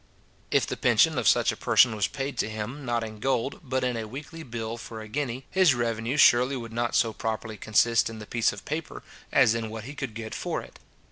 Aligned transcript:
If 0.49 0.65
the 0.65 0.77
pension 0.77 1.19
of 1.19 1.27
such 1.27 1.51
a 1.51 1.55
person 1.55 1.95
was 1.95 2.07
paid 2.07 2.35
to 2.39 2.49
him, 2.49 2.83
not 2.85 3.03
in 3.03 3.19
gold, 3.19 3.59
but 3.63 3.83
in 3.83 3.95
a 3.95 4.07
weekly 4.07 4.41
bill 4.41 4.77
for 4.77 4.99
a 4.99 5.07
guinea, 5.07 5.45
his 5.51 5.75
revenue 5.75 6.17
surely 6.17 6.55
would 6.55 6.73
not 6.73 6.95
so 6.95 7.13
properly 7.13 7.55
consist 7.55 8.09
in 8.09 8.17
the 8.17 8.25
piece 8.25 8.51
of 8.51 8.65
paper, 8.65 9.03
as 9.31 9.53
in 9.53 9.69
what 9.69 9.83
he 9.83 9.93
could 9.93 10.15
get 10.15 10.33
for 10.33 10.59
it. 10.63 10.79